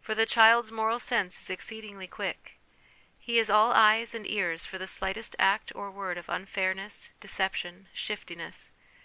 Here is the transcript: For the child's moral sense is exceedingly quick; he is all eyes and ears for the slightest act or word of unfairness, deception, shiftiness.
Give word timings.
For 0.00 0.16
the 0.16 0.26
child's 0.26 0.72
moral 0.72 0.98
sense 0.98 1.38
is 1.40 1.48
exceedingly 1.48 2.08
quick; 2.08 2.58
he 3.20 3.38
is 3.38 3.48
all 3.48 3.70
eyes 3.72 4.12
and 4.12 4.28
ears 4.28 4.64
for 4.64 4.76
the 4.76 4.88
slightest 4.88 5.36
act 5.38 5.70
or 5.76 5.88
word 5.88 6.18
of 6.18 6.28
unfairness, 6.28 7.10
deception, 7.20 7.86
shiftiness. 7.92 8.72